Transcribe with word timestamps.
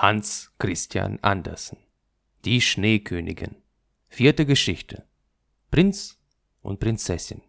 Hans 0.00 0.50
Christian 0.58 1.18
Andersen. 1.20 1.76
Die 2.46 2.62
Schneekönigin. 2.62 3.56
Vierte 4.08 4.46
Geschichte. 4.46 5.04
Prinz 5.70 6.18
und 6.62 6.80
Prinzessin. 6.80 7.42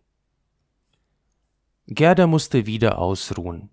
Gerda 1.88 2.28
musste 2.28 2.66
wieder 2.66 2.98
ausruhen. 2.98 3.70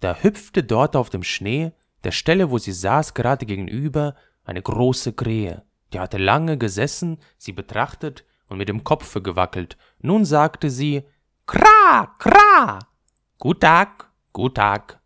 Da 0.00 0.16
hüpfte 0.16 0.62
dort 0.62 0.94
auf 0.94 1.08
dem 1.08 1.22
Schnee, 1.22 1.72
der 2.04 2.10
Stelle, 2.10 2.50
wo 2.50 2.58
sie 2.58 2.72
saß, 2.72 3.14
gerade 3.14 3.46
gegenüber, 3.46 4.14
eine 4.44 4.60
große 4.60 5.14
Krähe. 5.14 5.64
Die 5.94 5.98
hatte 5.98 6.18
lange 6.18 6.58
gesessen, 6.58 7.16
sie 7.38 7.52
betrachtet 7.52 8.26
und 8.46 8.58
mit 8.58 8.68
dem 8.68 8.84
Kopfe 8.84 9.22
gewackelt. 9.22 9.78
Nun 10.00 10.26
sagte 10.26 10.68
sie 10.68 11.04
Kra, 11.46 12.14
Kra. 12.18 12.78
Gut 13.38 13.62
Tag, 13.62 14.10
gut 14.34 14.56
Tag. 14.56 15.00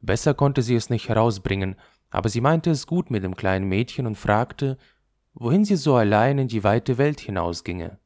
Besser 0.00 0.34
konnte 0.34 0.62
sie 0.62 0.74
es 0.74 0.90
nicht 0.90 1.08
herausbringen, 1.08 1.76
aber 2.10 2.28
sie 2.28 2.40
meinte 2.40 2.70
es 2.70 2.86
gut 2.86 3.10
mit 3.10 3.22
dem 3.22 3.36
kleinen 3.36 3.68
Mädchen 3.68 4.06
und 4.06 4.16
fragte, 4.16 4.78
wohin 5.34 5.64
sie 5.64 5.76
so 5.76 5.94
allein 5.94 6.38
in 6.38 6.48
die 6.48 6.64
weite 6.64 6.98
Welt 6.98 7.20
hinausginge. 7.20 7.98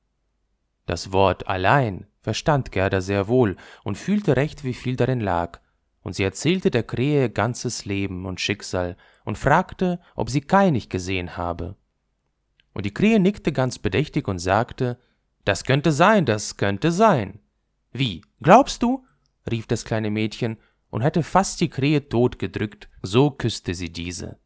Das 0.86 1.12
Wort 1.12 1.46
allein 1.46 2.06
verstand 2.20 2.72
Gerda 2.72 3.00
sehr 3.00 3.28
wohl 3.28 3.56
und 3.84 3.98
fühlte 3.98 4.36
recht, 4.36 4.64
wie 4.64 4.74
viel 4.74 4.96
darin 4.96 5.20
lag, 5.20 5.60
und 6.02 6.14
sie 6.14 6.24
erzählte 6.24 6.70
der 6.70 6.82
Krähe 6.82 7.22
ihr 7.22 7.28
ganzes 7.28 7.84
Leben 7.84 8.26
und 8.26 8.40
Schicksal 8.40 8.96
und 9.24 9.38
fragte, 9.38 10.00
ob 10.16 10.30
sie 10.30 10.40
Kai 10.40 10.70
nicht 10.70 10.90
gesehen 10.90 11.36
habe. 11.36 11.76
Und 12.74 12.86
die 12.86 12.94
Krähe 12.94 13.20
nickte 13.20 13.52
ganz 13.52 13.78
bedächtig 13.78 14.26
und 14.26 14.38
sagte, 14.38 14.98
das 15.44 15.64
könnte 15.64 15.92
sein, 15.92 16.24
das 16.24 16.56
könnte 16.56 16.90
sein. 16.90 17.40
Wie, 17.92 18.22
glaubst 18.42 18.82
du? 18.82 19.04
rief 19.50 19.66
das 19.66 19.84
kleine 19.84 20.10
Mädchen 20.10 20.56
und 20.92 21.00
hätte 21.00 21.22
fast 21.22 21.58
die 21.62 21.70
Krähe 21.70 22.06
totgedrückt, 22.06 22.90
so 23.00 23.30
küsste 23.30 23.74
sie 23.74 23.90
diese. 23.90 24.38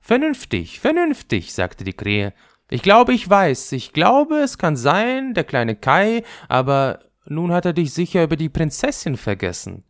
Vernünftig, 0.00 0.80
vernünftig, 0.80 1.54
sagte 1.54 1.84
die 1.84 1.92
Krähe. 1.92 2.34
Ich 2.70 2.82
glaube, 2.82 3.14
ich 3.14 3.30
weiß, 3.30 3.70
ich 3.72 3.92
glaube, 3.92 4.38
es 4.38 4.58
kann 4.58 4.76
sein, 4.76 5.32
der 5.32 5.44
kleine 5.44 5.76
Kai, 5.76 6.24
aber 6.48 6.98
nun 7.24 7.52
hat 7.52 7.66
er 7.66 7.72
dich 7.72 7.94
sicher 7.94 8.24
über 8.24 8.34
die 8.34 8.48
Prinzessin 8.48 9.16
vergessen. 9.16 9.84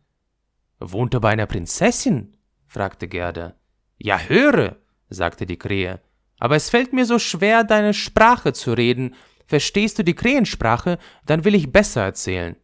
Wohnt 0.79 1.15
er 1.15 1.19
bei 1.19 1.29
einer 1.29 1.47
Prinzessin? 1.47 2.37
fragte 2.67 3.07
Gerda. 3.07 3.55
Ja, 3.97 4.19
höre, 4.19 4.77
sagte 5.09 5.47
die 5.47 5.57
Krähe. 5.57 5.99
Aber 6.37 6.55
es 6.55 6.69
fällt 6.69 6.93
mir 6.93 7.05
so 7.05 7.17
schwer, 7.17 7.63
deine 7.63 7.95
Sprache 7.95 8.53
zu 8.53 8.73
reden. 8.73 9.15
Verstehst 9.47 9.97
du 9.97 10.03
die 10.03 10.15
Krähensprache? 10.15 10.99
Dann 11.25 11.43
will 11.43 11.55
ich 11.55 11.71
besser 11.71 12.03
erzählen. 12.03 12.55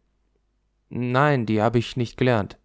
Nein, 0.88 1.46
die 1.46 1.60
habe 1.60 1.80
ich 1.80 1.96
nicht 1.96 2.16
gelernt 2.16 2.57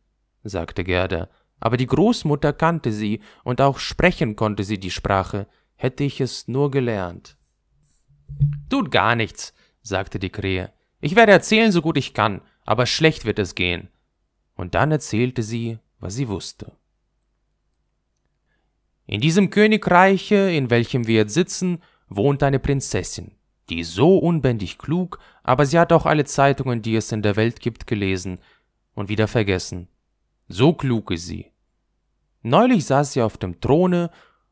sagte 0.43 0.83
Gerda, 0.83 1.29
aber 1.59 1.77
die 1.77 1.87
Großmutter 1.87 2.53
kannte 2.53 2.91
sie, 2.91 3.21
und 3.43 3.61
auch 3.61 3.79
sprechen 3.79 4.35
konnte 4.35 4.63
sie 4.63 4.79
die 4.79 4.91
Sprache, 4.91 5.47
hätte 5.75 6.03
ich 6.03 6.19
es 6.19 6.47
nur 6.47 6.71
gelernt. 6.71 7.37
Tut 8.69 8.91
gar 8.91 9.15
nichts, 9.15 9.53
sagte 9.81 10.19
die 10.19 10.29
Krähe. 10.29 10.73
Ich 10.99 11.15
werde 11.15 11.31
erzählen, 11.31 11.71
so 11.71 11.81
gut 11.81 11.97
ich 11.97 12.13
kann, 12.13 12.41
aber 12.65 12.85
schlecht 12.85 13.25
wird 13.25 13.39
es 13.39 13.55
gehen. 13.55 13.89
Und 14.55 14.75
dann 14.75 14.91
erzählte 14.91 15.43
sie, 15.43 15.79
was 15.99 16.15
sie 16.15 16.27
wusste. 16.27 16.73
In 19.05 19.19
diesem 19.19 19.49
Königreiche, 19.49 20.35
in 20.51 20.69
welchem 20.69 21.07
wir 21.07 21.15
jetzt 21.15 21.33
sitzen, 21.33 21.81
wohnt 22.07 22.43
eine 22.43 22.59
Prinzessin, 22.59 23.31
die 23.69 23.83
so 23.83 24.17
unbändig 24.17 24.77
klug, 24.77 25.19
aber 25.43 25.65
sie 25.65 25.79
hat 25.79 25.91
auch 25.91 26.05
alle 26.05 26.25
Zeitungen, 26.25 26.81
die 26.81 26.95
es 26.95 27.11
in 27.11 27.21
der 27.21 27.35
Welt 27.35 27.59
gibt, 27.59 27.87
gelesen 27.87 28.39
und 28.95 29.09
wieder 29.09 29.27
vergessen. 29.27 29.89
So 30.47 30.73
klug 30.73 31.11
ist 31.11 31.27
sie. 31.27 31.51
Neulich 32.41 32.85
saß 32.85 33.13
sie 33.13 33.21
auf 33.21 33.37
dem 33.37 33.61
Throne, 33.61 34.11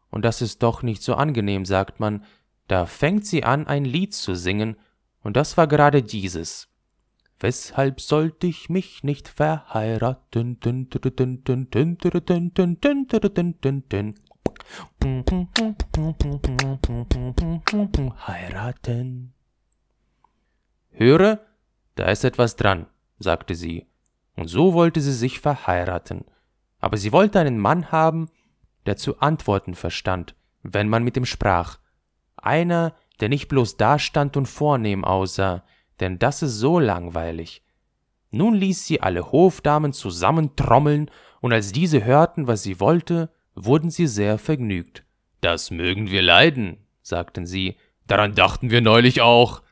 und 0.10 0.26
das 0.26 0.42
ist 0.42 0.64
doch 0.64 0.84
nicht 0.84 1.04
so 1.04 1.16
angenehm, 1.16 1.66
sagt 1.66 2.00
man, 2.00 2.24
da 2.68 2.86
fängt 2.86 3.26
sie 3.26 3.44
an, 3.44 3.68
ein 3.68 3.86
Lied 3.86 4.14
zu 4.14 4.36
singen, 4.36 4.78
und 5.24 5.36
das 5.36 5.58
war 5.58 5.68
gerade 5.68 6.02
dieses. 6.02 6.70
Weshalb 7.40 8.00
sollte 8.00 8.48
ich 8.48 8.70
mich 8.70 9.04
nicht 9.04 9.28
verheiraten? 9.28 10.60
Heiraten. 18.28 19.34
Höre, 20.92 21.40
da 21.96 22.06
ist 22.06 22.24
etwas 22.24 22.56
dran, 22.56 22.86
sagte 23.18 23.56
sie 23.56 23.91
und 24.36 24.48
so 24.48 24.74
wollte 24.74 25.02
sie 25.02 25.14
sich 25.14 25.40
verheiraten. 25.40 26.26
Aber 26.80 26.98
sie 26.98 27.12
wollte 27.12 27.40
einen 27.40 27.60
Mann 27.60 27.92
haben, 27.92 28.30
der 28.86 28.98
zu 28.98 29.20
antworten 29.20 29.76
verstand, 29.76 30.36
wenn 30.64 30.90
man 30.90 31.04
mit 31.04 31.18
ihm 31.18 31.26
sprach. 31.26 31.78
Einer, 32.38 32.96
der 33.20 33.30
nicht 33.30 33.48
bloß 33.48 33.78
dastand 33.78 34.36
und 34.38 34.48
vornehm 34.48 35.04
aussah, 35.06 35.64
denn 36.00 36.18
das 36.18 36.42
ist 36.42 36.58
so 36.58 36.80
langweilig. 36.80 37.62
Nun 38.32 38.56
ließ 38.56 38.86
sie 38.86 39.02
alle 39.02 39.32
Hofdamen 39.32 39.94
zusammentrommeln, 39.94 41.12
und 41.42 41.54
als 41.54 41.72
diese 41.72 42.06
hörten, 42.06 42.48
was 42.48 42.62
sie 42.64 42.80
wollte, 42.80 43.30
wurden 43.56 43.90
sie 43.90 44.08
sehr 44.08 44.38
vergnügt. 44.38 45.04
Das 45.42 45.72
mögen 45.72 46.12
wir 46.12 46.22
leiden, 46.22 46.78
sagten 47.02 47.48
sie, 47.48 47.78
daran 48.06 48.36
dachten 48.36 48.70
wir 48.70 48.82
neulich 48.82 49.22
auch. 49.22 49.64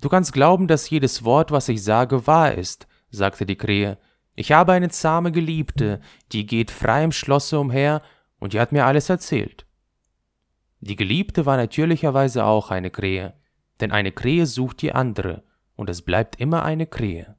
Du 0.00 0.08
kannst 0.08 0.32
glauben, 0.32 0.66
dass 0.66 0.88
jedes 0.88 1.24
Wort, 1.24 1.50
was 1.50 1.68
ich 1.68 1.82
sage, 1.82 2.26
wahr 2.26 2.54
ist, 2.54 2.88
sagte 3.12 3.46
die 3.46 3.56
Krähe. 3.56 3.98
Ich 4.34 4.50
habe 4.50 4.72
eine 4.72 4.88
zahme 4.88 5.30
Geliebte, 5.30 6.00
die 6.32 6.46
geht 6.46 6.70
frei 6.70 7.04
im 7.04 7.12
Schlosse 7.12 7.60
umher, 7.60 8.02
und 8.38 8.54
die 8.54 8.60
hat 8.60 8.72
mir 8.72 8.86
alles 8.86 9.08
erzählt. 9.08 9.66
Die 10.80 10.96
Geliebte 10.96 11.46
war 11.46 11.56
natürlicherweise 11.56 12.44
auch 12.44 12.72
eine 12.72 12.90
Krähe, 12.90 13.34
denn 13.80 13.92
eine 13.92 14.10
Krähe 14.10 14.46
sucht 14.46 14.82
die 14.82 14.92
andere, 14.92 15.44
und 15.76 15.88
es 15.88 16.02
bleibt 16.02 16.40
immer 16.40 16.64
eine 16.64 16.86
Krähe. 16.86 17.36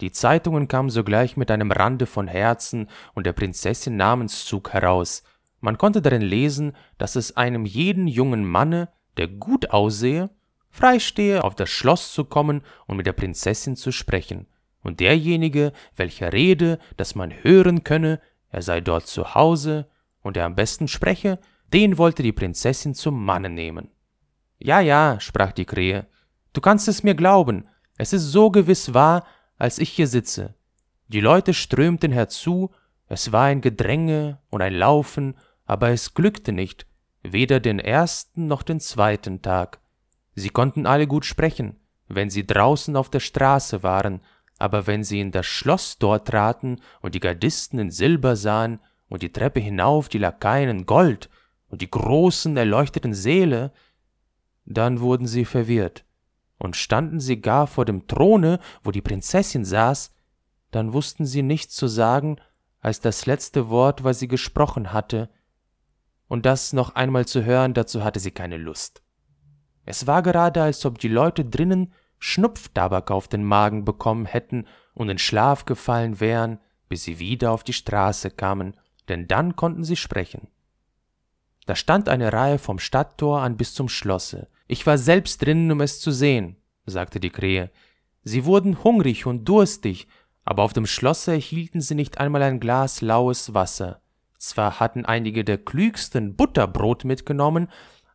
Die 0.00 0.10
Zeitungen 0.10 0.66
kamen 0.66 0.90
sogleich 0.90 1.36
mit 1.36 1.50
einem 1.50 1.70
Rande 1.70 2.06
von 2.06 2.26
Herzen 2.26 2.88
und 3.14 3.26
der 3.26 3.34
Prinzessin 3.34 3.96
Namenszug 3.96 4.72
heraus. 4.72 5.22
Man 5.60 5.78
konnte 5.78 6.02
darin 6.02 6.22
lesen, 6.22 6.72
dass 6.98 7.14
es 7.14 7.36
einem 7.36 7.66
jeden 7.66 8.08
jungen 8.08 8.44
Manne, 8.44 8.88
der 9.16 9.28
gut 9.28 9.70
aussehe, 9.70 10.30
freistehe, 10.70 11.44
auf 11.44 11.54
das 11.54 11.70
Schloss 11.70 12.12
zu 12.12 12.24
kommen 12.24 12.62
und 12.86 12.96
mit 12.96 13.06
der 13.06 13.12
Prinzessin 13.12 13.76
zu 13.76 13.92
sprechen, 13.92 14.46
und 14.82 15.00
derjenige, 15.00 15.72
welcher 15.96 16.32
rede, 16.32 16.78
dass 16.96 17.14
man 17.14 17.32
hören 17.42 17.84
könne, 17.84 18.20
er 18.48 18.62
sei 18.62 18.80
dort 18.80 19.06
zu 19.06 19.34
Hause 19.34 19.86
und 20.20 20.36
er 20.36 20.44
am 20.44 20.54
besten 20.54 20.88
spreche, 20.88 21.38
den 21.72 21.98
wollte 21.98 22.22
die 22.22 22.32
Prinzessin 22.32 22.94
zum 22.94 23.24
Manne 23.24 23.48
nehmen. 23.48 23.88
Ja, 24.58 24.80
ja, 24.80 25.18
sprach 25.20 25.52
die 25.52 25.64
Krähe, 25.64 26.06
du 26.52 26.60
kannst 26.60 26.86
es 26.88 27.02
mir 27.02 27.14
glauben, 27.14 27.68
es 27.96 28.12
ist 28.12 28.30
so 28.30 28.50
gewiss 28.50 28.94
wahr, 28.94 29.26
als 29.56 29.78
ich 29.78 29.90
hier 29.90 30.06
sitze. 30.06 30.54
Die 31.08 31.20
Leute 31.20 31.54
strömten 31.54 32.12
herzu, 32.12 32.70
es 33.06 33.32
war 33.32 33.44
ein 33.44 33.60
Gedränge 33.60 34.38
und 34.50 34.62
ein 34.62 34.74
Laufen, 34.74 35.34
aber 35.64 35.90
es 35.90 36.14
glückte 36.14 36.52
nicht, 36.52 36.86
weder 37.22 37.60
den 37.60 37.78
ersten 37.78 38.46
noch 38.46 38.62
den 38.62 38.80
zweiten 38.80 39.42
Tag. 39.42 39.80
Sie 40.34 40.48
konnten 40.48 40.86
alle 40.86 41.06
gut 41.06 41.24
sprechen, 41.24 41.76
wenn 42.08 42.30
sie 42.30 42.46
draußen 42.46 42.96
auf 42.96 43.10
der 43.10 43.20
Straße 43.20 43.82
waren, 43.82 44.20
aber 44.62 44.86
wenn 44.86 45.02
sie 45.02 45.18
in 45.18 45.32
das 45.32 45.44
Schloss 45.44 45.98
dort 45.98 46.28
traten 46.28 46.80
und 47.00 47.16
die 47.16 47.20
Gardisten 47.20 47.80
in 47.80 47.90
Silber 47.90 48.36
sahen 48.36 48.78
und 49.08 49.22
die 49.22 49.32
Treppe 49.32 49.58
hinauf 49.58 50.08
die 50.08 50.18
Lakaien 50.18 50.68
in 50.68 50.86
Gold 50.86 51.28
und 51.66 51.82
die 51.82 51.90
großen 51.90 52.56
erleuchteten 52.56 53.12
Säle, 53.12 53.72
dann 54.64 55.00
wurden 55.00 55.26
sie 55.26 55.44
verwirrt, 55.44 56.04
und 56.58 56.76
standen 56.76 57.18
sie 57.18 57.40
gar 57.40 57.66
vor 57.66 57.84
dem 57.84 58.06
Throne, 58.06 58.60
wo 58.84 58.92
die 58.92 59.02
Prinzessin 59.02 59.64
saß, 59.64 60.12
dann 60.70 60.92
wussten 60.92 61.26
sie 61.26 61.42
nichts 61.42 61.74
zu 61.74 61.88
sagen 61.88 62.36
als 62.78 63.00
das 63.00 63.26
letzte 63.26 63.68
Wort, 63.68 64.04
was 64.04 64.20
sie 64.20 64.28
gesprochen 64.28 64.92
hatte, 64.92 65.28
und 66.28 66.46
das 66.46 66.72
noch 66.72 66.94
einmal 66.94 67.26
zu 67.26 67.44
hören, 67.44 67.74
dazu 67.74 68.04
hatte 68.04 68.20
sie 68.20 68.30
keine 68.30 68.58
Lust. 68.58 69.02
Es 69.84 70.06
war 70.06 70.22
gerade, 70.22 70.62
als 70.62 70.86
ob 70.86 70.98
die 70.98 71.08
Leute 71.08 71.44
drinnen 71.44 71.92
Schnupftabak 72.24 73.10
auf 73.10 73.26
den 73.26 73.42
Magen 73.42 73.84
bekommen 73.84 74.26
hätten 74.26 74.68
und 74.94 75.08
in 75.08 75.18
Schlaf 75.18 75.64
gefallen 75.64 76.20
wären, 76.20 76.60
bis 76.88 77.02
sie 77.02 77.18
wieder 77.18 77.50
auf 77.50 77.64
die 77.64 77.72
Straße 77.72 78.30
kamen, 78.30 78.76
denn 79.08 79.26
dann 79.26 79.56
konnten 79.56 79.82
sie 79.82 79.96
sprechen. 79.96 80.46
Da 81.66 81.74
stand 81.74 82.08
eine 82.08 82.32
Reihe 82.32 82.60
vom 82.60 82.78
Stadttor 82.78 83.40
an 83.40 83.56
bis 83.56 83.74
zum 83.74 83.88
Schlosse. 83.88 84.46
Ich 84.68 84.86
war 84.86 84.98
selbst 84.98 85.42
drinnen, 85.42 85.72
um 85.72 85.80
es 85.80 85.98
zu 85.98 86.12
sehen, 86.12 86.58
sagte 86.86 87.18
die 87.18 87.30
Krähe. 87.30 87.72
Sie 88.22 88.44
wurden 88.44 88.84
hungrig 88.84 89.26
und 89.26 89.44
durstig, 89.44 90.06
aber 90.44 90.62
auf 90.62 90.72
dem 90.72 90.86
Schlosse 90.86 91.32
erhielten 91.32 91.80
sie 91.80 91.96
nicht 91.96 92.18
einmal 92.18 92.42
ein 92.42 92.60
Glas 92.60 93.00
laues 93.00 93.52
Wasser. 93.52 94.00
Zwar 94.38 94.78
hatten 94.78 95.04
einige 95.04 95.42
der 95.42 95.58
klügsten 95.58 96.36
Butterbrot 96.36 97.04
mitgenommen, 97.04 97.68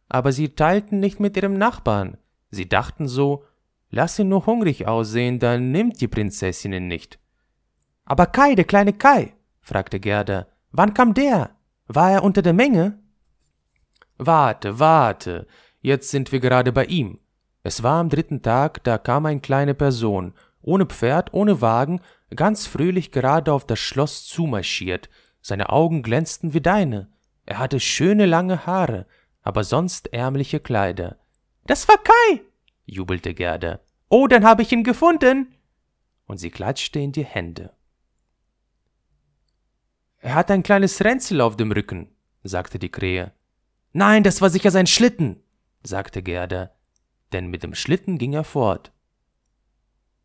aber 0.07 0.31
sie 0.31 0.55
teilten 0.55 1.01
nicht 1.01 1.19
mit 1.19 1.35
ihrem 1.35 1.57
Nachbarn. 1.57 2.17
Sie 2.51 2.69
dachten 2.69 3.09
so, 3.09 3.43
Lass 3.89 4.19
ihn 4.19 4.29
nur 4.29 4.45
hungrig 4.45 4.87
aussehen, 4.87 5.39
dann 5.39 5.71
nimmt 5.71 6.01
die 6.01 6.07
Prinzessin 6.07 6.73
ihn 6.73 6.87
nicht. 6.87 7.19
Aber 8.05 8.25
Kai, 8.25 8.55
der 8.55 8.65
kleine 8.65 8.93
Kai, 8.93 9.33
fragte 9.61 9.99
Gerda, 9.99 10.47
wann 10.71 10.93
kam 10.93 11.13
der? 11.13 11.51
War 11.87 12.11
er 12.11 12.23
unter 12.23 12.41
der 12.41 12.53
Menge? 12.53 12.99
Warte, 14.17 14.79
warte, 14.79 15.47
jetzt 15.81 16.09
sind 16.09 16.31
wir 16.31 16.39
gerade 16.39 16.71
bei 16.71 16.85
ihm. 16.85 17.19
Es 17.63 17.83
war 17.83 17.99
am 17.99 18.09
dritten 18.09 18.41
Tag, 18.41 18.83
da 18.83 18.97
kam 18.97 19.25
eine 19.25 19.41
kleine 19.41 19.73
Person, 19.73 20.33
ohne 20.61 20.85
Pferd, 20.85 21.33
ohne 21.33 21.61
Wagen, 21.61 22.01
ganz 22.35 22.65
fröhlich 22.65 23.11
gerade 23.11 23.53
auf 23.53 23.65
das 23.65 23.79
Schloss 23.79 24.25
zumarschiert. 24.25 25.09
Seine 25.41 25.69
Augen 25.69 26.03
glänzten 26.03 26.53
wie 26.53 26.61
deine. 26.61 27.09
Er 27.45 27.59
hatte 27.59 27.79
schöne 27.79 28.25
lange 28.25 28.65
Haare, 28.65 29.05
aber 29.43 29.63
sonst 29.63 30.13
ärmliche 30.13 30.59
Kleider. 30.59 31.17
Das 31.65 31.87
war 31.87 31.97
Kai, 31.97 32.41
jubelte 32.87 33.33
Gerda. 33.33 33.79
Oh, 34.09 34.27
dann 34.27 34.43
habe 34.45 34.63
ich 34.63 34.71
ihn 34.71 34.83
gefunden. 34.83 35.53
Und 36.25 36.37
sie 36.37 36.49
klatschte 36.49 36.99
in 36.99 37.11
die 37.11 37.25
Hände. 37.25 37.71
Er 40.19 40.33
hat 40.33 40.49
ein 40.49 40.63
kleines 40.63 41.03
Ränzel 41.03 41.41
auf 41.41 41.55
dem 41.55 41.71
Rücken, 41.71 42.09
sagte 42.43 42.79
die 42.79 42.89
Krähe. 42.89 43.33
Nein, 43.93 44.23
das 44.23 44.41
war 44.41 44.49
sicher 44.49 44.71
sein 44.71 44.87
Schlitten, 44.87 45.41
sagte 45.83 46.23
Gerda, 46.23 46.71
denn 47.33 47.47
mit 47.47 47.63
dem 47.63 47.75
Schlitten 47.75 48.17
ging 48.17 48.33
er 48.33 48.43
fort. 48.43 48.91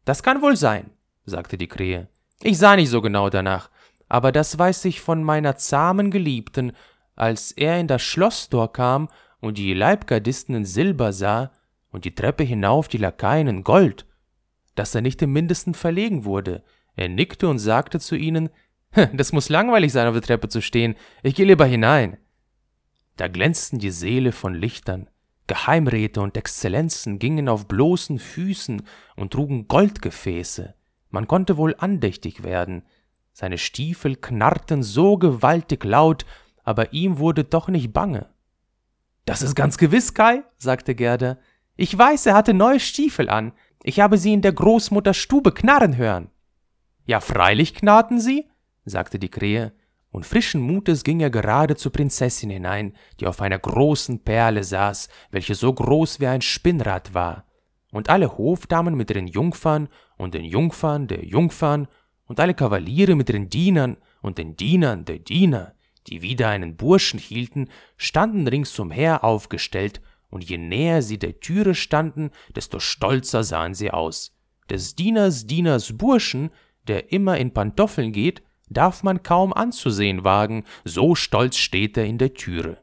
Das 0.05 0.23
kann 0.23 0.43
wohl 0.43 0.57
sein, 0.57 0.91
sagte 1.25 1.59
die 1.59 1.69
Krähe. 1.69 2.09
Ich 2.43 2.59
sah 2.59 2.75
nicht 2.75 2.89
so 2.89 3.01
genau 3.03 3.31
danach, 3.31 3.71
aber 4.09 4.33
das 4.33 4.59
weiß 4.59 4.85
ich 4.87 5.01
von 5.01 5.23
meiner 5.23 5.57
zahmen 5.57 6.11
Geliebten, 6.11 6.73
als 7.15 7.53
er 7.53 7.79
in 7.79 7.87
das 7.87 8.03
Schlosstor 8.03 8.73
kam 8.73 9.09
und 9.41 9.59
die 9.59 9.75
Leibgardisten 9.75 10.55
in 10.55 10.65
Silber 10.65 11.13
sah 11.13 11.53
und 11.93 12.05
die 12.05 12.15
Treppe 12.15 12.43
hinauf 12.43 12.89
die 12.89 12.99
Lakaien 12.99 13.47
in 13.47 13.65
Gold, 13.65 14.07
dass 14.75 14.95
er 14.95 15.03
nicht 15.03 15.23
im 15.23 15.33
mindesten 15.33 15.75
verlegen 15.75 16.25
wurde. 16.25 16.65
Er 16.97 17.09
nickte 17.09 17.49
und 17.49 17.59
sagte 17.59 18.01
zu 18.01 18.17
ihnen, 18.17 18.51
das 19.13 19.33
muss 19.33 19.49
langweilig 19.49 19.93
sein, 19.93 20.09
auf 20.09 20.15
der 20.15 20.23
Treppe 20.23 20.49
zu 20.49 20.61
stehen, 20.61 20.97
ich 21.23 21.35
gehe 21.35 21.47
lieber 21.47 21.67
hinein. 21.67 22.17
Da 23.17 23.29
glänzten 23.29 23.79
die 23.79 23.91
Seele 23.91 24.33
von 24.33 24.55
Lichtern, 24.55 25.09
Geheimräte 25.47 26.21
und 26.21 26.37
Exzellenzen 26.37 27.19
gingen 27.19 27.49
auf 27.49 27.69
bloßen 27.69 28.19
Füßen 28.19 28.83
und 29.17 29.33
trugen 29.33 29.69
Goldgefäße. 29.69 30.75
Man 31.11 31.27
konnte 31.27 31.57
wohl 31.57 31.75
andächtig 31.79 32.43
werden. 32.43 32.85
Seine 33.33 33.59
Stiefel 33.59 34.17
knarrten 34.17 34.83
so 34.83 35.19
gewaltig 35.19 35.85
laut, 35.85 36.25
aber 36.65 36.93
ihm 36.93 37.19
wurde 37.19 37.45
doch 37.45 37.69
nicht 37.69 37.93
bange. 37.93 38.31
Das 39.25 39.43
ist 39.43 39.55
ganz 39.55 39.79
gewiss, 39.79 40.15
Kai, 40.15 40.43
sagte 40.59 40.95
Gerda. 40.95 41.39
Ich 41.77 41.97
weiß, 41.97 42.27
er 42.27 42.35
hatte 42.35 42.55
neue 42.55 42.81
Stiefel 42.81 43.29
an. 43.29 43.53
Ich 43.83 44.01
habe 44.01 44.19
sie 44.19 44.33
in 44.33 44.43
der 44.43 44.53
Großmutter 44.53 45.15
Stube 45.15 45.53
knarren 45.53 45.97
hören. 45.97 46.31
Ja, 47.07 47.21
freilich 47.21 47.75
knarrten 47.75 48.21
sie, 48.21 48.49
sagte 48.85 49.19
die 49.19 49.31
Krähe, 49.31 49.73
und 50.11 50.27
frischen 50.27 50.61
Mutes 50.61 51.05
ging 51.05 51.21
er 51.21 51.31
gerade 51.31 51.75
zur 51.75 51.91
Prinzessin 51.91 52.51
hinein, 52.51 52.95
die 53.19 53.27
auf 53.27 53.41
einer 53.41 53.59
großen 53.59 54.23
Perle 54.23 54.63
saß, 54.63 55.09
welche 55.31 55.55
so 55.55 55.73
groß 55.73 56.21
wie 56.21 56.27
ein 56.27 56.43
Spinnrad 56.43 57.15
war, 57.15 57.47
und 57.91 58.11
alle 58.11 58.37
Hofdamen 58.37 58.95
mit 58.95 59.11
ihren 59.11 59.27
Jungfern 59.27 59.89
und 60.19 60.35
den 60.35 60.45
Jungfern 60.45 61.09
der 61.09 61.25
Jungfern 61.25 61.89
und 62.27 62.39
alle 62.41 62.55
Kavaliere 62.55 63.15
mit 63.15 63.31
ihren 63.31 63.49
Dienern 63.49 63.97
und 64.21 64.39
den 64.39 64.57
Dienern 64.57 65.07
der 65.07 65.19
Diener, 65.19 65.75
die 66.07 66.23
wieder 66.23 66.49
einen 66.49 66.77
Burschen 66.77 67.19
hielten, 67.19 67.69
standen 67.97 68.47
ringsumher 68.47 69.25
aufgestellt, 69.25 70.01
und 70.33 70.43
je 70.43 70.57
näher 70.57 71.03
sie 71.03 71.19
der 71.19 71.41
Türe 71.41 71.75
standen, 71.75 72.31
desto 72.57 72.81
stolzer 72.81 73.45
sahen 73.45 73.75
sie 73.75 73.91
aus. 73.91 74.35
Des 74.71 74.95
Dieners 74.95 75.47
Dieners 75.47 75.97
Burschen, 75.99 76.51
der 76.89 77.13
immer 77.13 77.37
in 77.37 77.53
Pantoffeln 77.53 78.13
geht, 78.13 78.43
darf 78.71 79.03
man 79.03 79.23
kaum 79.23 79.53
anzusehen 79.53 80.25
wagen, 80.25 80.65
so 80.85 81.15
stolz 81.15 81.59
steht 81.59 81.99
er 81.99 82.07
in 82.07 82.17
der 82.17 82.33
Türe. 82.33 82.79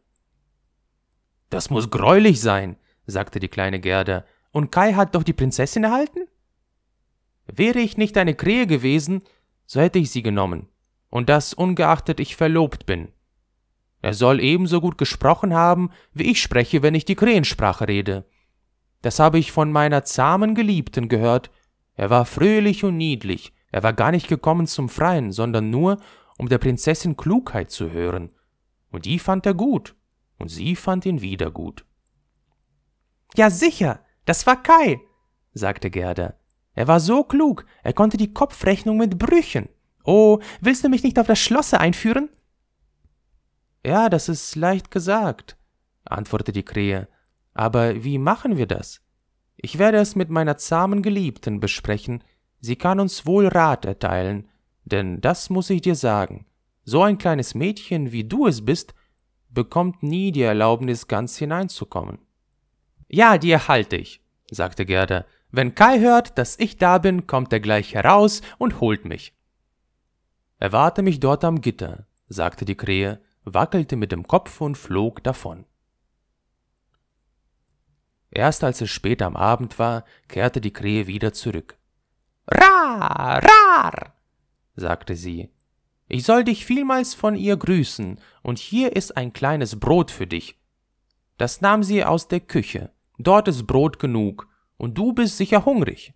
Das 1.49 1.71
muss 1.71 1.89
greulich 1.89 2.39
sein, 2.39 2.77
sagte 3.07 3.39
die 3.39 3.47
kleine 3.47 3.79
Gerda, 3.79 4.25
und 4.51 4.71
Kai 4.71 4.93
hat 4.93 5.15
doch 5.15 5.23
die 5.23 5.33
Prinzessin 5.33 5.83
erhalten? 5.83 6.27
Wäre 7.47 7.79
ich 7.79 7.97
nicht 7.97 8.15
eine 8.17 8.35
Krähe 8.35 8.67
gewesen, 8.67 9.23
so 9.65 9.81
hätte 9.81 9.97
ich 9.97 10.11
sie 10.11 10.21
genommen, 10.21 10.67
und 11.09 11.29
das 11.29 11.55
ungeachtet 11.55 12.19
ich 12.19 12.35
verlobt 12.35 12.85
bin. 12.85 13.11
Er 14.01 14.13
soll 14.13 14.39
ebenso 14.39 14.81
gut 14.81 14.97
gesprochen 14.97 15.53
haben, 15.53 15.91
wie 16.13 16.31
ich 16.31 16.41
spreche, 16.41 16.81
wenn 16.81 16.95
ich 16.95 17.05
die 17.05 17.15
Krähensprache 17.15 17.87
rede. 17.87 18.25
Das 19.01 19.19
habe 19.19 19.39
ich 19.39 19.51
von 19.51 19.71
meiner 19.71 20.03
zahmen 20.03 20.55
Geliebten 20.55 21.09
gehört. 21.09 21.51
Er 21.95 22.09
war 22.09 22.25
fröhlich 22.25 22.83
und 22.83 22.97
niedlich, 22.97 23.53
er 23.71 23.83
war 23.83 23.93
gar 23.93 24.11
nicht 24.11 24.27
gekommen 24.27 24.67
zum 24.67 24.89
Freien, 24.89 25.31
sondern 25.31 25.69
nur, 25.69 25.97
um 26.37 26.49
der 26.49 26.57
Prinzessin 26.57 27.17
Klugheit 27.17 27.71
zu 27.71 27.91
hören. 27.91 28.29
Und 28.89 29.05
die 29.05 29.19
fand 29.19 29.45
er 29.45 29.53
gut, 29.53 29.95
und 30.37 30.47
sie 30.47 30.75
fand 30.75 31.05
ihn 31.05 31.21
wieder 31.21 31.51
gut. 31.51 31.85
Ja, 33.35 33.49
sicher, 33.49 34.03
das 34.25 34.47
war 34.47 34.63
Kai, 34.63 35.01
sagte 35.53 35.89
Gerda. 35.89 36.35
Er 36.73 36.87
war 36.87 36.99
so 36.99 37.23
klug, 37.23 37.65
er 37.83 37.93
konnte 37.93 38.17
die 38.17 38.33
Kopfrechnung 38.33 38.97
mit 38.97 39.19
Brüchen. 39.19 39.69
Oh, 40.03 40.39
willst 40.61 40.83
du 40.83 40.89
mich 40.89 41.03
nicht 41.03 41.19
auf 41.19 41.27
das 41.27 41.39
Schlosse 41.39 41.79
einführen? 41.79 42.29
Ja, 43.85 44.09
das 44.09 44.29
ist 44.29 44.55
leicht 44.55 44.91
gesagt, 44.91 45.57
antwortete 46.05 46.51
die 46.51 46.63
Krähe. 46.63 47.07
Aber 47.53 48.03
wie 48.03 48.17
machen 48.17 48.57
wir 48.57 48.67
das? 48.67 49.01
Ich 49.57 49.77
werde 49.77 49.97
es 49.97 50.15
mit 50.15 50.29
meiner 50.29 50.57
zahmen 50.57 51.01
Geliebten 51.01 51.59
besprechen, 51.59 52.23
Sie 52.61 52.75
kann 52.75 52.99
uns 52.99 53.25
wohl 53.25 53.47
Rat 53.47 53.85
erteilen, 53.85 54.49
denn 54.83 55.21
das 55.21 55.49
muss 55.49 55.69
ich 55.69 55.81
dir 55.81 55.95
sagen, 55.95 56.45
so 56.83 57.03
ein 57.03 57.17
kleines 57.17 57.55
Mädchen, 57.55 58.11
wie 58.11 58.23
du 58.23 58.47
es 58.47 58.65
bist, 58.65 58.93
bekommt 59.49 60.03
nie 60.03 60.31
die 60.31 60.41
Erlaubnis, 60.41 61.07
ganz 61.07 61.37
hineinzukommen. 61.37 62.19
Ja, 63.07 63.37
die 63.37 63.51
erhalte 63.51 63.95
ich, 63.95 64.21
sagte 64.51 64.85
Gerda. 64.85 65.25
Wenn 65.51 65.73
Kai 65.73 65.99
hört, 65.99 66.37
dass 66.37 66.59
ich 66.59 66.77
da 66.77 66.99
bin, 66.99 67.25
kommt 67.25 67.51
er 67.53 67.59
gleich 67.59 67.95
heraus 67.95 68.41
und 68.57 68.81
holt 68.81 69.05
mich. 69.05 69.33
Erwarte 70.57 71.01
mich 71.01 71.19
dort 71.19 71.43
am 71.43 71.61
Gitter, 71.61 72.05
sagte 72.27 72.65
die 72.65 72.75
Krähe, 72.75 73.21
wackelte 73.53 73.95
mit 73.95 74.11
dem 74.11 74.27
Kopf 74.27 74.61
und 74.61 74.77
flog 74.77 75.23
davon. 75.23 75.65
Erst 78.31 78.63
als 78.63 78.81
es 78.81 78.89
spät 78.89 79.21
am 79.21 79.35
Abend 79.35 79.79
war, 79.79 80.05
kehrte 80.27 80.61
die 80.61 80.73
Krähe 80.73 81.07
wieder 81.07 81.33
zurück. 81.33 81.77
Rar, 82.47 83.43
rar, 83.43 84.13
sagte 84.75 85.15
sie. 85.15 85.49
Ich 86.07 86.23
soll 86.23 86.43
dich 86.43 86.65
vielmals 86.65 87.13
von 87.13 87.35
ihr 87.35 87.57
grüßen, 87.57 88.19
und 88.41 88.57
hier 88.57 88.95
ist 88.95 89.15
ein 89.15 89.33
kleines 89.33 89.79
Brot 89.79 90.09
für 90.09 90.25
dich. 90.25 90.59
Das 91.37 91.61
nahm 91.61 91.83
sie 91.83 92.03
aus 92.03 92.27
der 92.27 92.39
Küche. 92.39 92.91
Dort 93.17 93.47
ist 93.47 93.67
Brot 93.67 93.99
genug, 93.99 94.47
und 94.77 94.97
du 94.97 95.13
bist 95.13 95.37
sicher 95.37 95.65
hungrig. 95.65 96.13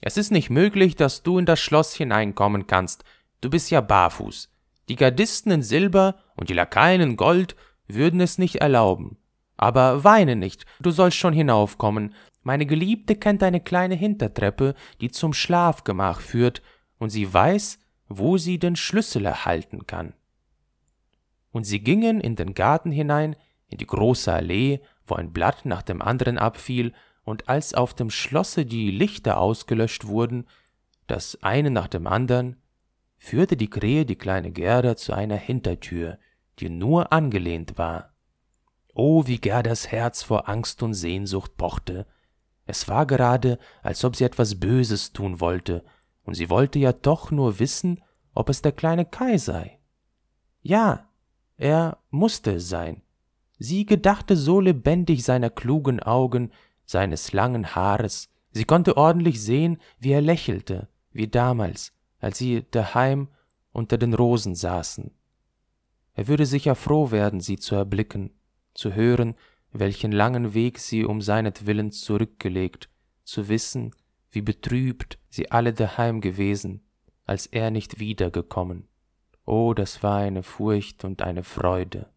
Es 0.00 0.16
ist 0.16 0.30
nicht 0.30 0.50
möglich, 0.50 0.96
dass 0.96 1.22
du 1.22 1.38
in 1.38 1.46
das 1.46 1.60
Schloss 1.60 1.94
hineinkommen 1.94 2.66
kannst. 2.66 3.04
Du 3.40 3.50
bist 3.50 3.70
ja 3.70 3.80
barfuß. 3.80 4.53
Die 4.88 4.96
Gardisten 4.96 5.50
in 5.50 5.62
Silber 5.62 6.16
und 6.36 6.50
die 6.50 6.54
Lakaien 6.54 7.00
in 7.00 7.16
Gold 7.16 7.56
würden 7.86 8.20
es 8.20 8.38
nicht 8.38 8.56
erlauben. 8.56 9.16
Aber 9.56 10.04
weine 10.04 10.36
nicht, 10.36 10.66
du 10.80 10.90
sollst 10.90 11.16
schon 11.16 11.32
hinaufkommen, 11.32 12.14
meine 12.42 12.66
Geliebte 12.66 13.16
kennt 13.16 13.42
eine 13.42 13.60
kleine 13.60 13.94
Hintertreppe, 13.94 14.74
die 15.00 15.10
zum 15.10 15.32
Schlafgemach 15.32 16.20
führt, 16.20 16.62
und 16.98 17.10
sie 17.10 17.32
weiß, 17.32 17.78
wo 18.08 18.36
sie 18.36 18.58
den 18.58 18.76
Schlüssel 18.76 19.24
erhalten 19.24 19.86
kann. 19.86 20.12
Und 21.50 21.64
sie 21.64 21.80
gingen 21.80 22.20
in 22.20 22.36
den 22.36 22.54
Garten 22.54 22.92
hinein, 22.92 23.36
in 23.68 23.78
die 23.78 23.86
große 23.86 24.32
Allee, 24.32 24.80
wo 25.06 25.14
ein 25.14 25.32
Blatt 25.32 25.64
nach 25.64 25.82
dem 25.82 26.02
anderen 26.02 26.38
abfiel, 26.38 26.92
und 27.24 27.48
als 27.48 27.72
auf 27.72 27.94
dem 27.94 28.10
Schlosse 28.10 28.66
die 28.66 28.90
Lichter 28.90 29.38
ausgelöscht 29.38 30.06
wurden, 30.06 30.46
das 31.06 31.42
eine 31.42 31.70
nach 31.70 31.88
dem 31.88 32.06
andern, 32.06 32.56
führte 33.24 33.56
die 33.56 33.70
Krähe 33.70 34.04
die 34.04 34.16
kleine 34.16 34.50
Gerda 34.50 34.96
zu 34.96 35.14
einer 35.14 35.36
Hintertür, 35.36 36.18
die 36.58 36.68
nur 36.68 37.10
angelehnt 37.10 37.78
war. 37.78 38.12
Oh, 38.92 39.26
wie 39.26 39.38
Gerdas 39.38 39.90
Herz 39.90 40.22
vor 40.22 40.46
Angst 40.46 40.82
und 40.82 40.92
Sehnsucht 40.92 41.56
pochte, 41.56 42.06
es 42.66 42.86
war 42.86 43.06
gerade, 43.06 43.58
als 43.82 44.04
ob 44.04 44.14
sie 44.14 44.24
etwas 44.24 44.60
Böses 44.60 45.14
tun 45.14 45.40
wollte, 45.40 45.84
und 46.24 46.34
sie 46.34 46.50
wollte 46.50 46.78
ja 46.78 46.92
doch 46.92 47.30
nur 47.30 47.58
wissen, 47.58 48.02
ob 48.34 48.50
es 48.50 48.60
der 48.60 48.72
kleine 48.72 49.06
Kai 49.06 49.38
sei. 49.38 49.78
Ja, 50.60 51.08
er 51.56 51.96
musste 52.10 52.56
es 52.56 52.68
sein. 52.68 53.00
Sie 53.58 53.86
gedachte 53.86 54.36
so 54.36 54.60
lebendig 54.60 55.24
seiner 55.24 55.48
klugen 55.48 55.98
Augen, 55.98 56.52
seines 56.84 57.32
langen 57.32 57.74
Haares, 57.74 58.28
sie 58.50 58.64
konnte 58.64 58.98
ordentlich 58.98 59.40
sehen, 59.40 59.78
wie 59.98 60.12
er 60.12 60.20
lächelte, 60.20 60.88
wie 61.10 61.28
damals, 61.28 61.93
als 62.24 62.38
sie 62.38 62.64
daheim 62.70 63.28
unter 63.72 63.98
den 63.98 64.14
Rosen 64.14 64.54
saßen. 64.54 65.10
Er 66.14 66.26
würde 66.26 66.46
sicher 66.46 66.74
froh 66.74 67.10
werden, 67.10 67.40
sie 67.40 67.58
zu 67.58 67.74
erblicken, 67.74 68.30
zu 68.72 68.94
hören, 68.94 69.34
welchen 69.72 70.10
langen 70.10 70.54
Weg 70.54 70.78
sie 70.78 71.04
um 71.04 71.20
seinetwillen 71.20 71.90
zurückgelegt, 71.90 72.88
zu 73.24 73.48
wissen, 73.48 73.94
wie 74.30 74.40
betrübt 74.40 75.18
sie 75.28 75.50
alle 75.50 75.74
daheim 75.74 76.22
gewesen, 76.22 76.82
als 77.26 77.44
er 77.46 77.70
nicht 77.70 77.98
wiedergekommen. 77.98 78.88
Oh, 79.44 79.74
das 79.74 80.02
war 80.02 80.20
eine 80.20 80.42
Furcht 80.42 81.04
und 81.04 81.20
eine 81.20 81.44
Freude. 81.44 82.08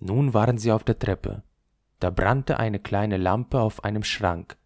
Nun 0.00 0.34
waren 0.34 0.58
sie 0.58 0.70
auf 0.70 0.84
der 0.84 0.98
Treppe. 0.98 1.44
Da 1.98 2.10
brannte 2.10 2.58
eine 2.58 2.78
kleine 2.78 3.16
Lampe 3.16 3.58
auf 3.58 3.84
einem 3.84 4.04
Schrank. 4.04 4.58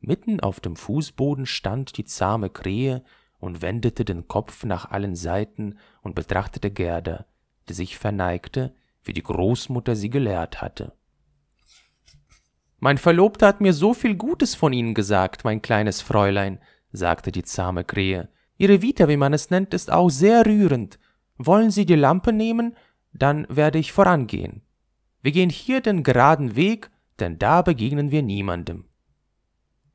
Mitten 0.00 0.40
auf 0.40 0.60
dem 0.60 0.76
Fußboden 0.76 1.46
stand 1.46 1.96
die 1.96 2.04
zahme 2.04 2.50
Krähe 2.50 3.02
und 3.38 3.62
wendete 3.62 4.04
den 4.04 4.28
Kopf 4.28 4.64
nach 4.64 4.90
allen 4.90 5.16
Seiten 5.16 5.78
und 6.02 6.14
betrachtete 6.14 6.70
Gerda, 6.70 7.26
die 7.68 7.74
sich 7.74 7.98
verneigte, 7.98 8.74
wie 9.02 9.12
die 9.12 9.22
Großmutter 9.22 9.96
sie 9.96 10.10
gelehrt 10.10 10.60
hatte. 10.60 10.92
Mein 12.80 12.98
Verlobter 12.98 13.48
hat 13.48 13.60
mir 13.60 13.72
so 13.72 13.92
viel 13.92 14.14
Gutes 14.14 14.54
von 14.54 14.72
Ihnen 14.72 14.94
gesagt, 14.94 15.44
mein 15.44 15.62
kleines 15.62 16.00
Fräulein, 16.00 16.60
sagte 16.92 17.32
die 17.32 17.42
zahme 17.42 17.84
Krähe. 17.84 18.28
Ihre 18.56 18.82
Vita, 18.82 19.08
wie 19.08 19.16
man 19.16 19.32
es 19.32 19.50
nennt, 19.50 19.74
ist 19.74 19.90
auch 19.90 20.10
sehr 20.10 20.46
rührend. 20.46 20.98
Wollen 21.36 21.70
Sie 21.70 21.86
die 21.86 21.96
Lampe 21.96 22.32
nehmen? 22.32 22.76
Dann 23.12 23.46
werde 23.48 23.78
ich 23.78 23.92
vorangehen. 23.92 24.62
Wir 25.22 25.32
gehen 25.32 25.50
hier 25.50 25.80
den 25.80 26.02
geraden 26.04 26.54
Weg, 26.54 26.90
denn 27.18 27.38
da 27.38 27.62
begegnen 27.62 28.10
wir 28.10 28.22
niemandem. 28.22 28.84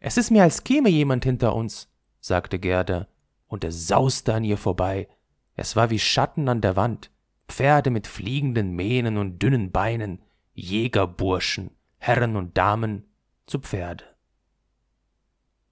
Es 0.06 0.18
ist 0.18 0.32
mir, 0.32 0.44
als 0.44 0.66
käme 0.66 0.90
jemand 0.90 1.24
hinter 1.24 1.56
uns, 1.56 1.90
sagte 2.20 2.60
Gerda, 2.60 3.08
und 3.48 3.64
es 3.64 3.88
sauste 3.88 4.34
an 4.34 4.44
ihr 4.44 4.58
vorbei. 4.58 5.08
Es 5.56 5.78
war 5.78 5.92
wie 5.92 6.00
Schatten 6.00 6.50
an 6.50 6.60
der 6.60 6.76
Wand, 6.76 7.10
Pferde 7.48 7.90
mit 7.90 8.06
fliegenden 8.06 8.72
Mähnen 8.72 9.16
und 9.16 9.40
dünnen 9.42 9.72
Beinen, 9.72 10.22
Jägerburschen, 10.56 11.72
Herren 12.00 12.36
und 12.36 12.58
Damen 12.58 13.06
zu 13.46 13.60
Pferde. 13.60 14.04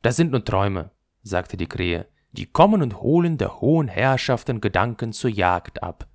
Das 0.02 0.16
sind 0.16 0.32
nur 0.32 0.46
Träume, 0.46 0.92
sagte 1.24 1.58
die 1.58 1.68
Krähe, 1.68 2.08
die 2.32 2.46
kommen 2.46 2.82
und 2.82 3.02
holen 3.02 3.38
der 3.38 3.60
hohen 3.60 3.90
Herrschaften 3.90 4.62
Gedanken 4.62 5.12
zur 5.12 5.30
Jagd 5.30 5.84
ab. 5.84 6.08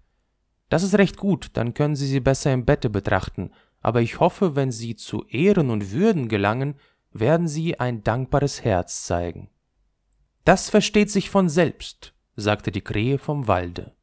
Das 0.70 0.82
ist 0.82 0.96
recht 0.96 1.18
gut, 1.18 1.50
dann 1.52 1.74
können 1.74 1.96
Sie 1.96 2.06
sie 2.06 2.20
besser 2.20 2.50
im 2.54 2.64
Bette 2.64 2.88
betrachten, 2.88 3.50
aber 3.82 4.00
ich 4.00 4.20
hoffe, 4.20 4.56
wenn 4.56 4.72
Sie 4.72 4.96
zu 4.96 5.26
Ehren 5.26 5.68
und 5.68 5.92
Würden 5.92 6.28
gelangen, 6.28 6.76
werden 7.20 7.48
Sie 7.48 7.78
ein 7.78 8.02
dankbares 8.02 8.64
Herz 8.64 9.04
zeigen. 9.04 9.48
Das 10.44 10.70
versteht 10.70 11.10
sich 11.10 11.30
von 11.30 11.48
selbst, 11.48 12.14
sagte 12.36 12.70
die 12.70 12.80
Krähe 12.80 13.18
vom 13.18 13.48
Walde. 13.48 13.96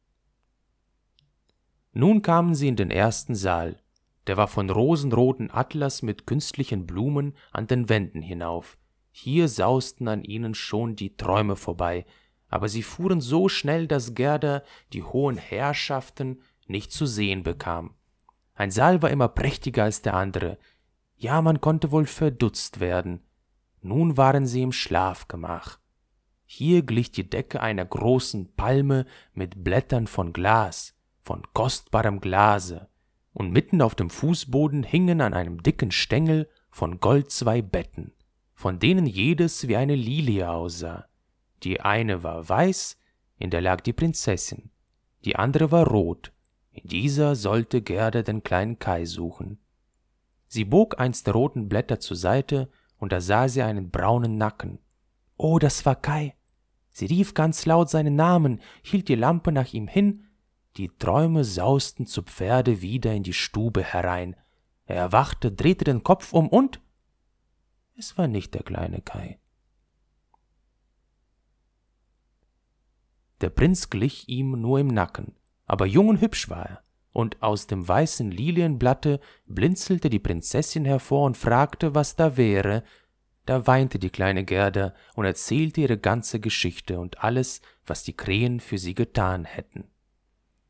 Nun 1.93 2.21
kamen 2.21 2.55
sie 2.55 2.67
in 2.67 2.75
den 2.75 2.91
ersten 2.91 3.35
Saal, 3.35 3.79
der 4.27 4.37
war 4.37 4.47
von 4.47 4.69
rosenroten 4.69 5.51
Atlas 5.51 6.01
mit 6.01 6.25
künstlichen 6.25 6.87
Blumen 6.87 7.35
an 7.51 7.67
den 7.67 7.87
Wänden 7.87 8.21
hinauf. 8.21 8.77
Hier 9.11 9.47
sausten 9.47 10.07
an 10.07 10.23
ihnen 10.23 10.55
schon 10.55 10.95
die 10.95 11.15
Träume 11.15 11.55
vorbei, 11.55 12.05
aber 12.49 12.67
sie 12.67 12.83
fuhren 12.83 13.21
so 13.21 13.47
schnell, 13.47 13.87
dass 13.87 14.15
Gerda 14.15 14.63
die 14.91 15.03
hohen 15.03 15.37
Herrschaften 15.37 16.41
nicht 16.67 16.91
zu 16.91 17.05
sehen 17.05 17.43
bekam. 17.43 17.93
Ein 18.55 18.71
Saal 18.71 19.01
war 19.01 19.09
immer 19.09 19.27
prächtiger 19.27 19.83
als 19.83 20.01
der 20.01 20.13
andere. 20.13 20.57
Ja, 21.23 21.41
man 21.41 21.61
konnte 21.61 21.93
wohl 21.93 22.05
verdutzt 22.05 22.81
werden. 22.81 23.21
Nun 23.81 24.17
waren 24.17 24.45
sie 24.45 24.61
im 24.61 24.73
Schlafgemach. 24.73 25.79
Hier 26.45 26.83
glich 26.83 27.13
die 27.13 27.29
Decke 27.29 27.61
einer 27.61 27.85
großen 27.85 28.53
Palme 28.55 29.05
mit 29.33 29.63
Blättern 29.63 30.07
von 30.07 30.33
Glas, 30.33 30.95
von 31.21 31.43
kostbarem 31.53 32.19
Glase, 32.19 32.89
und 33.31 33.51
mitten 33.51 33.81
auf 33.81 33.95
dem 33.95 34.09
Fußboden 34.09 34.83
hingen 34.83 35.21
an 35.21 35.33
einem 35.33 35.63
dicken 35.63 35.91
Stängel 35.91 36.49
von 36.69 36.99
Gold 36.99 37.31
zwei 37.31 37.61
Betten, 37.61 38.11
von 38.53 38.79
denen 38.79 39.05
jedes 39.05 39.69
wie 39.69 39.77
eine 39.77 39.95
Lilie 39.95 40.49
aussah. 40.49 41.05
Die 41.63 41.79
eine 41.79 42.23
war 42.23 42.49
weiß, 42.49 42.97
in 43.37 43.49
der 43.49 43.61
lag 43.61 43.79
die 43.79 43.93
Prinzessin, 43.93 44.71
die 45.23 45.37
andere 45.37 45.71
war 45.71 45.87
rot, 45.87 46.33
in 46.71 46.85
dieser 46.89 47.37
sollte 47.37 47.81
Gerda 47.81 48.23
den 48.23 48.43
kleinen 48.43 48.77
Kai 48.77 49.05
suchen. 49.05 49.62
Sie 50.53 50.65
bog 50.65 50.99
eins 50.99 51.23
der 51.23 51.33
roten 51.33 51.67
Blätter 51.67 51.99
zur 51.99 52.15
Seite, 52.15 52.69
und 52.97 53.11
da 53.11 53.21
sah 53.21 53.47
sie 53.49 53.63
einen 53.63 53.89
braunen 53.89 54.37
Nacken. 54.37 54.77
Oh, 55.35 55.57
das 55.57 55.83
war 55.83 55.95
Kai. 55.95 56.35
Sie 56.91 57.07
rief 57.07 57.33
ganz 57.33 57.65
laut 57.65 57.89
seinen 57.89 58.15
Namen, 58.15 58.61
hielt 58.83 59.07
die 59.07 59.15
Lampe 59.15 59.51
nach 59.51 59.73
ihm 59.73 59.87
hin, 59.87 60.27
die 60.77 60.89
Träume 60.89 61.43
sausten 61.43 62.05
zu 62.05 62.21
Pferde 62.21 62.83
wieder 62.83 63.15
in 63.15 63.23
die 63.23 63.33
Stube 63.33 63.83
herein. 63.83 64.35
Er 64.85 64.97
erwachte, 64.97 65.51
drehte 65.51 65.85
den 65.85 66.03
Kopf 66.03 66.33
um 66.33 66.49
und 66.49 66.79
es 67.97 68.15
war 68.19 68.27
nicht 68.27 68.53
der 68.53 68.61
kleine 68.61 69.01
Kai. 69.01 69.39
Der 73.41 73.49
Prinz 73.49 73.89
glich 73.89 74.29
ihm 74.29 74.51
nur 74.61 74.77
im 74.77 74.89
Nacken, 74.89 75.33
aber 75.65 75.87
jung 75.87 76.09
und 76.09 76.21
hübsch 76.21 76.47
war 76.47 76.63
er, 76.67 76.83
und 77.13 77.41
aus 77.41 77.67
dem 77.67 77.87
weißen 77.87 78.31
Lilienblatte 78.31 79.19
blinzelte 79.45 80.09
die 80.09 80.19
Prinzessin 80.19 80.83
hervor 80.83 81.25
und 81.25 81.37
fragte, 81.37 81.95
was 81.95 82.15
da 82.15 82.35
wäre. 82.35 82.83
Da 83.45 83.67
weinte 83.67 83.99
die 83.99 84.09
kleine 84.09 84.43
Gerda 84.43 84.93
und 85.15 85.25
erzählte 85.25 85.81
ihre 85.81 85.97
ganze 85.97 86.39
Geschichte 86.39 86.99
und 86.99 87.23
alles, 87.23 87.61
was 87.85 88.03
die 88.03 88.17
Krähen 88.17 88.59
für 88.59 88.77
sie 88.77 88.95
getan 88.95 89.45
hätten. 89.45 89.85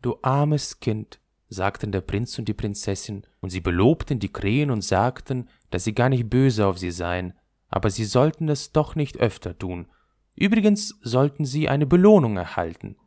Du 0.02 0.18
armes 0.22 0.80
Kind, 0.82 1.20
sagten 1.48 1.92
der 1.92 2.02
Prinz 2.02 2.38
und 2.38 2.48
die 2.48 2.54
Prinzessin, 2.54 3.26
und 3.40 3.52
sie 3.52 3.62
belobten 3.62 4.20
die 4.20 4.34
Krähen 4.34 4.70
und 4.70 4.84
sagten, 4.84 5.48
dass 5.70 5.86
sie 5.86 5.94
gar 5.94 6.10
nicht 6.10 6.30
böse 6.30 6.68
auf 6.68 6.78
sie 6.78 6.92
seien, 6.92 7.34
aber 7.70 7.90
sie 7.90 8.06
sollten 8.06 8.50
es 8.50 8.72
doch 8.72 8.96
nicht 8.96 9.18
öfter 9.18 9.58
tun. 9.58 9.88
Übrigens 10.36 11.00
sollten 11.02 11.46
sie 11.46 11.70
eine 11.70 11.86
Belohnung 11.86 12.38
erhalten. 12.38 12.98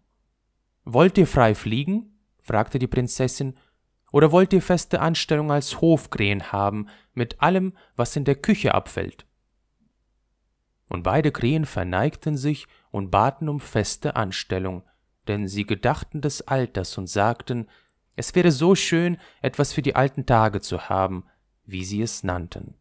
Wollt 0.85 1.19
ihr 1.19 1.27
frei 1.27 1.55
fliegen? 1.55 2.16
Fragte 2.47 2.79
die 2.79 2.87
Prinzessin, 2.87 3.55
oder 4.13 4.31
wollt 4.31 4.53
ihr 4.53 4.63
feste 4.63 5.01
Anstellung 5.01 5.51
als 5.51 5.81
Hofkrähen 5.81 6.53
haben, 6.53 6.87
mit 7.13 7.43
allem, 7.43 7.77
was 7.97 8.15
in 8.15 8.25
der 8.25 8.37
Küche 8.37 8.73
abfällt? 8.73 9.27
Und 10.89 11.03
beide 11.03 11.33
Krähen 11.33 11.65
verneigten 11.65 12.37
sich 12.37 12.69
und 12.93 13.11
baten 13.11 13.49
um 13.49 13.59
feste 13.59 14.15
Anstellung, 14.15 14.85
denn 15.27 15.49
sie 15.49 15.67
gedachten 15.67 16.21
des 16.21 16.47
Alters 16.47 16.97
und 16.97 17.09
sagten, 17.09 17.67
es 18.15 18.33
wäre 18.37 18.53
so 18.53 18.77
schön, 18.77 19.19
etwas 19.43 19.73
für 19.73 19.83
die 19.83 19.97
alten 19.97 20.25
Tage 20.25 20.61
zu 20.61 20.89
haben, 20.89 21.25
wie 21.65 21.85
sie 21.85 22.01
es 22.01 22.23
nannten. 22.23 22.75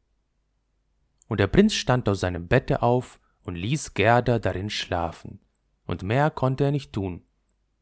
Und 1.28 1.40
der 1.40 1.48
Prinz 1.48 1.74
stand 1.74 2.08
aus 2.08 2.20
seinem 2.20 2.48
Bette 2.48 2.84
auf 2.84 3.20
und 3.44 3.56
ließ 3.56 3.96
Gerda 3.96 4.38
darin 4.38 4.70
schlafen, 4.70 5.40
und 5.88 6.04
mehr 6.04 6.30
konnte 6.30 6.66
er 6.66 6.72
nicht 6.72 6.94
tun. 6.94 7.25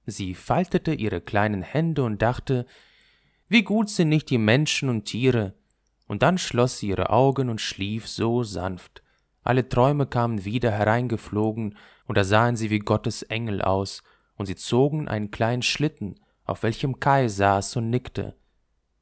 Sie 0.06 0.36
faltete 0.36 0.94
ihre 0.94 1.22
kleinen 1.22 1.62
Hände 1.62 2.04
und 2.04 2.22
dachte, 2.22 2.66
wie 3.48 3.64
gut 3.64 3.90
sind 3.90 4.10
nicht 4.10 4.30
die 4.30 4.38
Menschen 4.38 4.90
und 4.90 5.06
Tiere, 5.06 5.54
und 6.08 6.24
dann 6.24 6.38
schloss 6.38 6.80
sie 6.80 6.90
ihre 6.90 7.10
Augen 7.10 7.50
und 7.50 7.62
schlief 7.62 8.08
so 8.08 8.44
sanft. 8.44 9.04
Alle 9.44 9.68
Träume 9.68 10.06
kamen 10.06 10.46
wieder 10.46 10.72
hereingeflogen, 10.72 11.78
und 12.06 12.18
da 12.18 12.24
sahen 12.24 12.56
sie 12.56 12.70
wie 12.70 12.80
Gottes 12.80 13.24
Engel 13.24 13.62
aus, 13.62 14.04
und 14.36 14.46
sie 14.48 14.56
zogen 14.56 15.08
einen 15.08 15.32
kleinen 15.32 15.62
Schlitten, 15.62 16.20
auf 16.46 16.64
welchem 16.64 17.00
Kai 17.00 17.28
saß 17.28 17.78
und 17.78 17.90
nickte. 17.90 18.36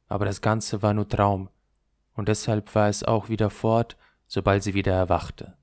Aber 0.07 0.25
das 0.25 0.41
Ganze 0.41 0.81
war 0.81 0.93
nur 0.93 1.07
Traum, 1.07 1.49
und 2.13 2.27
deshalb 2.27 2.73
war 2.75 2.89
es 2.89 3.03
auch 3.03 3.29
wieder 3.29 3.49
fort, 3.49 3.97
sobald 4.27 4.63
sie 4.63 4.73
wieder 4.73 4.93
erwachte. 4.93 5.55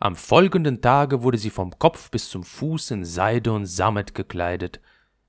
Am 0.00 0.14
folgenden 0.14 0.80
Tage 0.80 1.24
wurde 1.24 1.38
sie 1.38 1.50
vom 1.50 1.76
Kopf 1.76 2.10
bis 2.10 2.30
zum 2.30 2.44
Fuß 2.44 2.92
in 2.92 3.04
Seide 3.04 3.52
und 3.52 3.66
Sammet 3.66 4.14
gekleidet. 4.14 4.80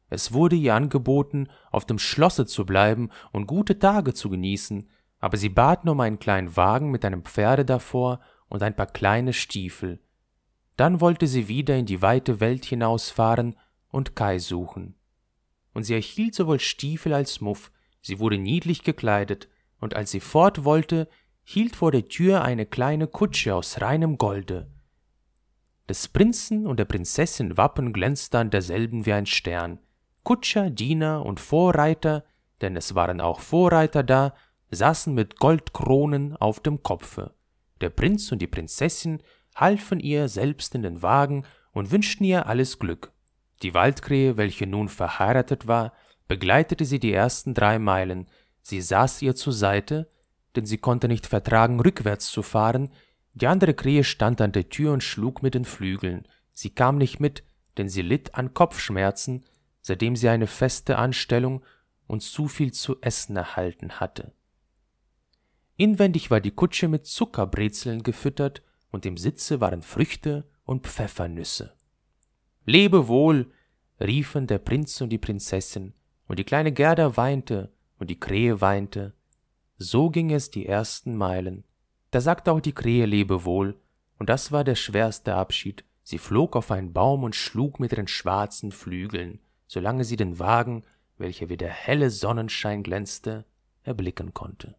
Es 0.09 0.31
wurde 0.31 0.55
ihr 0.55 0.75
angeboten, 0.75 1.49
auf 1.71 1.85
dem 1.85 1.97
Schlosse 1.97 2.45
zu 2.45 2.65
bleiben 2.65 3.09
und 3.31 3.47
gute 3.47 3.79
Tage 3.79 4.13
zu 4.13 4.29
genießen, 4.29 4.88
aber 5.19 5.38
sie 5.38 5.49
baten 5.49 5.89
um 5.89 5.99
einen 5.99 6.19
kleinen 6.19 6.55
Wagen 6.55 6.91
mit 6.91 7.03
einem 7.03 7.23
Pferde 7.23 7.65
davor 7.65 8.19
und 8.47 8.61
ein 8.61 8.75
paar 8.75 8.88
kleine 8.88 9.33
Stiefel. 9.33 9.99
Dann 10.77 11.01
wollte 11.01 11.25
sie 11.25 11.47
wieder 11.47 11.75
in 11.75 11.88
die 11.88 12.01
weite 12.03 12.39
Welt 12.39 12.63
hinausfahren 12.65 13.55
und 13.89 14.15
Kai 14.15 14.38
suchen. 14.38 14.95
Und 15.73 15.83
sie 15.83 15.95
erhielt 15.95 16.35
sowohl 16.35 16.59
Stiefel 16.59 17.13
als 17.13 17.41
Muff, 17.41 17.71
sie 18.01 18.19
wurde 18.19 18.38
niedlich 18.38 18.83
gekleidet, 18.83 19.49
und 19.79 19.95
als 19.95 20.11
sie 20.11 20.19
fort 20.19 20.63
wollte, 20.63 21.07
hielt 21.51 21.75
vor 21.75 21.91
der 21.91 22.07
Tür 22.07 22.43
eine 22.43 22.67
kleine 22.67 23.07
Kutsche 23.07 23.55
aus 23.55 23.81
reinem 23.81 24.19
Golde. 24.19 24.67
Des 25.89 26.07
Prinzen 26.07 26.67
und 26.67 26.77
der 26.77 26.85
Prinzessin 26.85 27.57
Wappen 27.57 27.91
glänzte 27.91 28.37
an 28.37 28.51
derselben 28.51 29.07
wie 29.07 29.13
ein 29.13 29.25
Stern. 29.25 29.79
Kutscher, 30.21 30.69
Diener 30.69 31.25
und 31.25 31.39
Vorreiter, 31.39 32.23
denn 32.61 32.75
es 32.75 32.93
waren 32.93 33.19
auch 33.19 33.39
Vorreiter 33.39 34.03
da, 34.03 34.35
saßen 34.69 35.11
mit 35.11 35.39
Goldkronen 35.39 36.35
auf 36.35 36.59
dem 36.59 36.83
Kopfe. 36.83 37.33
Der 37.81 37.89
Prinz 37.89 38.31
und 38.31 38.43
die 38.43 38.47
Prinzessin 38.47 39.23
halfen 39.55 39.99
ihr 39.99 40.27
selbst 40.27 40.75
in 40.75 40.83
den 40.83 41.01
Wagen 41.01 41.47
und 41.71 41.89
wünschten 41.89 42.27
ihr 42.27 42.45
alles 42.45 42.77
Glück. 42.77 43.11
Die 43.63 43.73
Waldkrähe, 43.73 44.37
welche 44.37 44.67
nun 44.67 44.87
verheiratet 44.87 45.65
war, 45.65 45.93
begleitete 46.27 46.85
sie 46.85 46.99
die 46.99 47.11
ersten 47.11 47.55
drei 47.55 47.79
Meilen, 47.79 48.27
sie 48.61 48.81
saß 48.81 49.23
ihr 49.23 49.35
zur 49.35 49.53
Seite, 49.53 50.11
denn 50.55 50.65
sie 50.65 50.77
konnte 50.77 51.07
nicht 51.07 51.27
vertragen, 51.27 51.79
rückwärts 51.79 52.31
zu 52.31 52.41
fahren. 52.41 52.89
Die 53.33 53.47
andere 53.47 53.73
Krähe 53.73 54.03
stand 54.03 54.41
an 54.41 54.51
der 54.51 54.69
Tür 54.69 54.93
und 54.93 55.03
schlug 55.03 55.43
mit 55.43 55.53
den 55.53 55.65
Flügeln. 55.65 56.27
Sie 56.51 56.69
kam 56.69 56.97
nicht 56.97 57.19
mit, 57.19 57.43
denn 57.77 57.89
sie 57.89 58.01
litt 58.01 58.35
an 58.35 58.53
Kopfschmerzen, 58.53 59.45
seitdem 59.81 60.15
sie 60.15 60.29
eine 60.29 60.47
feste 60.47 60.97
Anstellung 60.97 61.63
und 62.07 62.21
zu 62.21 62.47
viel 62.47 62.73
zu 62.73 62.99
essen 63.01 63.35
erhalten 63.35 63.99
hatte. 63.99 64.33
Inwendig 65.77 66.29
war 66.29 66.41
die 66.41 66.51
Kutsche 66.51 66.87
mit 66.87 67.05
Zuckerbrezeln 67.05 68.03
gefüttert 68.03 68.61
und 68.91 69.05
im 69.05 69.15
Sitze 69.15 69.61
waren 69.61 69.81
Früchte 69.81 70.45
und 70.65 70.87
Pfeffernüsse. 70.87 71.73
Lebe 72.65 73.07
wohl, 73.07 73.51
riefen 73.99 74.47
der 74.47 74.59
Prinz 74.59 74.99
und 75.01 75.09
die 75.09 75.17
Prinzessin, 75.17 75.93
und 76.27 76.37
die 76.39 76.43
kleine 76.43 76.71
Gerda 76.71 77.17
weinte 77.17 77.71
und 77.97 78.09
die 78.09 78.19
Krähe 78.19 78.61
weinte. 78.61 79.13
So 79.81 80.09
ging 80.09 80.29
es 80.31 80.50
die 80.50 80.65
ersten 80.65 81.15
Meilen. 81.15 81.63
Da 82.12 82.19
sagte 82.19 82.51
auch 82.51 82.59
die 82.59 82.74
Krähe 82.74 83.05
Lebewohl, 83.05 83.79
und 84.17 84.29
das 84.29 84.51
war 84.51 84.65
der 84.65 84.75
schwerste 84.75 85.36
Abschied. 85.36 85.86
Sie 86.03 86.17
flog 86.17 86.57
auf 86.57 86.69
einen 86.69 86.91
Baum 86.91 87.24
und 87.24 87.33
schlug 87.33 87.79
mit 87.79 87.93
ihren 87.93 88.09
schwarzen 88.09 88.74
Flügeln, 88.74 89.39
solange 89.67 90.03
sie 90.03 90.17
den 90.17 90.38
Wagen, 90.38 90.83
welcher 91.17 91.48
wie 91.48 91.55
der 91.55 91.69
helle 91.69 92.09
Sonnenschein 92.09 92.83
glänzte, 92.83 93.45
erblicken 93.83 94.33
konnte. 94.33 94.75